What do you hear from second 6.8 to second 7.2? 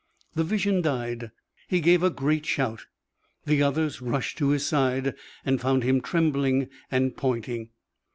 and